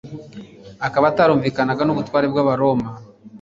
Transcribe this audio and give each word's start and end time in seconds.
akaba 0.87 1.05
atarumvikanaga 1.09 1.83
n'ubutware 1.85 2.25
bw'abaroma, 2.31 2.89